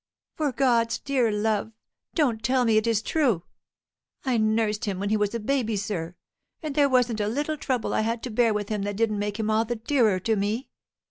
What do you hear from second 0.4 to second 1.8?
God's dear love